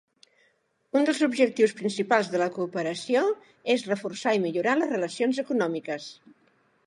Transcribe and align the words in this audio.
Un 0.99 1.03
dels 1.09 1.19
objectius 1.27 1.75
principals 1.81 2.31
de 2.35 2.39
la 2.43 2.47
cooperació 2.55 3.23
és 3.75 3.85
reforçar 3.91 4.35
i 4.39 4.43
millorar 4.47 4.75
les 4.79 4.95
relacions 4.97 5.43
econòmiques. 5.47 6.09